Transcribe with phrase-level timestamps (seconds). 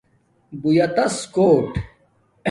[0.61, 1.69] بُݸیتس کوٹ